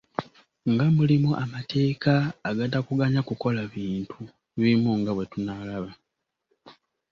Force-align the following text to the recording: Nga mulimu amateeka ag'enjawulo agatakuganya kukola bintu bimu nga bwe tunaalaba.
Nga 0.71 0.85
mulimu 0.97 1.31
amateeka 1.43 2.13
ag'enjawulo 2.19 2.45
agatakuganya 2.49 3.21
kukola 3.29 3.61
bintu 3.73 4.19
bimu 4.59 4.91
nga 4.99 5.11
bwe 5.13 5.25
tunaalaba. 5.31 5.91